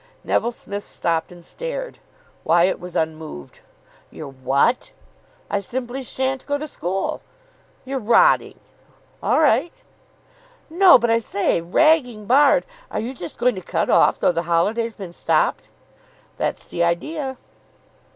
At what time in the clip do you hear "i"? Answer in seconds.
5.47-5.59, 11.11-11.19